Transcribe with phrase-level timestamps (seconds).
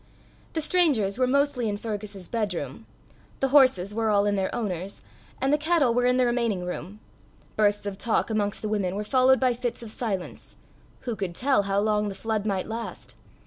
[0.53, 2.87] The strangers were mostly in Fergus's bedroom;
[3.39, 5.01] the horses were all in their owner's;
[5.39, 6.97] and the cattle were in the remaining rooms.
[7.55, 10.55] Bursts of talk amongst the women were followed by fits of silence:
[11.01, 13.13] who could tell how long the flood might last!